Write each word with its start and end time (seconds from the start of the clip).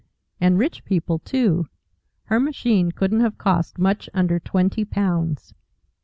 And 0.39 0.57
rich 0.57 0.83
people, 0.83 1.19
too! 1.19 1.67
Her 2.23 2.39
machine 2.39 2.91
couldn't 2.91 3.19
have 3.19 3.37
cost 3.37 3.77
much 3.77 4.09
under 4.15 4.39
twenty 4.39 4.83
pounds. 4.83 5.53